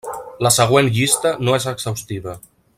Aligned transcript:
La 0.45 0.51
següent 0.55 0.89
llista 0.95 1.35
no 1.45 1.55
és 1.59 1.71
exhaustiva. 1.73 2.39